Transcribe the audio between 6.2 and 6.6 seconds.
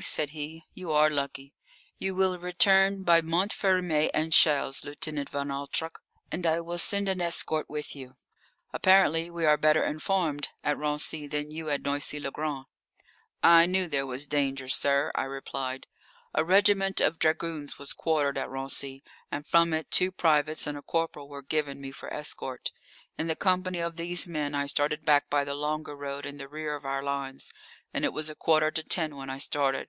and I